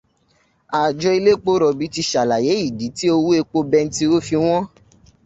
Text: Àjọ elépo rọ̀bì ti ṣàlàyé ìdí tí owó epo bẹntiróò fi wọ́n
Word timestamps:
Àjọ 0.81 1.07
elépo 1.17 1.51
rọ̀bì 1.61 1.85
ti 1.93 2.01
ṣàlàyé 2.11 2.53
ìdí 2.67 2.87
tí 2.97 3.05
owó 3.15 3.29
epo 3.41 3.57
bẹntiróò 3.71 4.17
fi 4.27 4.35
wọ́n 4.45 4.61